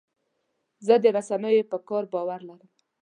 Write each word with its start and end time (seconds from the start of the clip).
زه 0.85 0.93
د 1.03 1.05
رسنیو 1.17 1.69
پر 1.69 1.79
کار 1.89 2.03
باور 2.13 2.39
لرم. 2.49 2.69